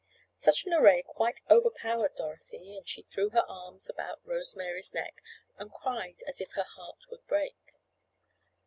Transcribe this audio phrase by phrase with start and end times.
[0.35, 5.21] Such an array quite overpowered Dorothy and she threw her arms about Rose Mary's neck
[5.59, 7.75] and cried as if her heart would break.